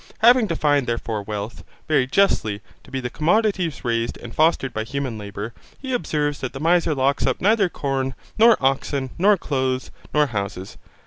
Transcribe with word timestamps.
Having 0.23 0.47
defined 0.47 0.87
therefore 0.87 1.21
wealth, 1.21 1.63
very 1.87 2.07
justly, 2.07 2.61
to 2.83 2.89
be 2.89 2.99
the 2.99 3.11
commodities 3.11 3.85
raised 3.85 4.17
and 4.17 4.33
fostered 4.33 4.73
by 4.73 4.83
human 4.83 5.19
labour, 5.19 5.53
he 5.77 5.93
observes 5.93 6.39
that 6.39 6.53
the 6.53 6.59
miser 6.59 6.95
locks 6.95 7.27
up 7.27 7.39
neither 7.39 7.69
corn, 7.69 8.15
nor 8.35 8.57
oxen, 8.59 9.11
nor 9.19 9.37
clothes, 9.37 9.91
nor 10.11 10.25
houses. 10.25 10.79